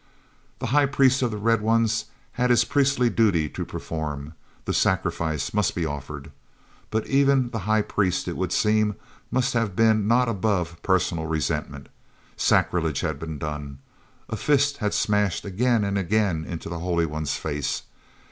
he 0.59 0.65
high 0.65 0.87
priest 0.87 1.21
of 1.21 1.29
the 1.29 1.37
red 1.37 1.61
ones 1.61 2.05
had 2.31 2.49
his 2.49 2.65
priestly 2.65 3.07
duty 3.07 3.47
to 3.47 3.63
perform—the 3.63 4.73
sacrifice 4.73 5.53
must 5.53 5.75
be 5.75 5.85
offered. 5.85 6.31
But 6.89 7.05
even 7.05 7.51
the 7.51 7.59
high 7.69 7.83
priest, 7.83 8.27
it 8.27 8.35
would 8.35 8.51
seem, 8.51 8.95
must 9.29 9.53
have 9.53 9.75
been 9.75 10.07
not 10.07 10.27
above 10.27 10.81
personal 10.81 11.27
resentment. 11.27 11.87
Sacrilege 12.35 13.01
had 13.01 13.19
been 13.19 13.37
done—a 13.37 14.37
fist 14.37 14.77
had 14.77 14.95
smashed 14.95 15.45
again 15.45 15.83
and 15.83 15.99
again 15.99 16.45
into 16.45 16.67
the 16.67 16.79
holy 16.79 17.05
one's 17.05 17.35
face. 17.35 17.83